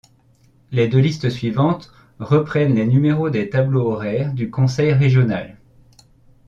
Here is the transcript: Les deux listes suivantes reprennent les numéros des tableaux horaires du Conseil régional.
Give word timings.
Les 0.71 0.87
deux 0.87 0.97
listes 0.97 1.29
suivantes 1.29 1.93
reprennent 2.17 2.73
les 2.73 2.87
numéros 2.87 3.29
des 3.29 3.51
tableaux 3.51 3.85
horaires 3.91 4.33
du 4.33 4.49
Conseil 4.49 4.93
régional. 4.93 5.59